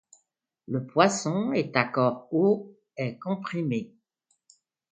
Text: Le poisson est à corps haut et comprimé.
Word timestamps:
Le 0.67 0.87
poisson 0.87 1.53
est 1.53 1.75
à 1.77 1.83
corps 1.83 2.27
haut 2.31 2.75
et 2.97 3.19
comprimé. 3.19 3.91